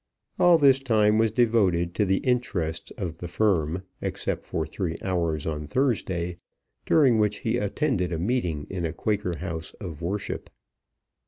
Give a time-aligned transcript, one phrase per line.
[0.39, 5.45] All this time was devoted to the interests of the firm, except for three hours
[5.45, 6.37] on Thursday,
[6.87, 10.49] during which he attended a meeting in a Quaker house of worship.